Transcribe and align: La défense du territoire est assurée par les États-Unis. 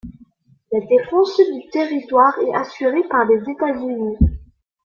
La 0.71 0.79
défense 0.79 1.37
du 1.37 1.69
territoire 1.69 2.33
est 2.39 2.55
assurée 2.55 3.07
par 3.07 3.23
les 3.25 3.51
États-Unis. 3.51 4.17